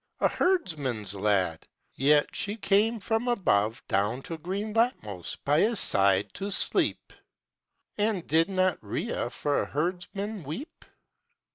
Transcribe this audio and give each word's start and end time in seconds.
A 0.19 0.27
herdsman's 0.27 1.13
lad. 1.13 1.63
Yet 1.93 2.31
came 2.31 2.95
she 2.99 3.05
from 3.05 3.27
above, 3.27 3.83
Down 3.87 4.23
to 4.23 4.39
green 4.39 4.73
Latmos, 4.73 5.37
by 5.45 5.59
his 5.59 5.79
side 5.79 6.33
to 6.33 6.49
sleep. 6.49 7.13
And 7.99 8.25
did 8.25 8.49
not 8.49 8.83
Rhea 8.83 9.29
for 9.29 9.61
a 9.61 9.67
herdsman 9.67 10.43
weep? 10.43 10.85